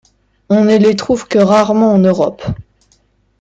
On 0.49 0.63
ne 0.63 0.77
les 0.77 0.95
trouve 0.95 1.27
que 1.27 1.37
rarement 1.37 1.93
en 1.93 1.99
Europe. 1.99 2.43